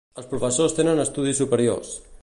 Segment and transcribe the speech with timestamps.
[0.19, 1.95] Els professors tenen estudis superiors.